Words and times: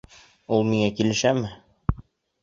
Ул 0.55 0.63
миңә 0.69 0.87
килешәме? 0.99 1.51